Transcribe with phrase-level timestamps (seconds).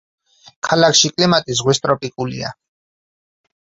[0.67, 2.55] ქალაქში კლიმატი ზღვის ტროპიკულია.